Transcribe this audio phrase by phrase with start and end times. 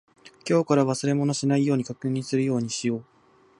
[0.49, 3.05] 今日から忘れ物をしないように確認するようにしよう。